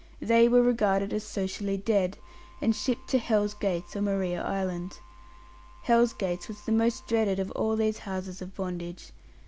They 0.19 0.49
were 0.49 0.63
regarded 0.63 1.13
as 1.13 1.23
socially 1.23 1.77
dead, 1.77 2.17
and 2.59 2.75
shipped 2.75 3.07
to 3.09 3.19
Hell's 3.19 3.53
Gates, 3.53 3.95
or 3.95 4.01
Maria 4.01 4.41
Island. 4.41 4.97
Hells 5.83 6.13
Gates 6.13 6.47
was 6.47 6.61
the 6.61 6.71
most 6.71 7.05
dreaded 7.05 7.37
of 7.37 7.51
all 7.51 7.75
these 7.75 7.99
houses 7.99 8.41
of 8.41 8.55
bondage. 8.55 9.11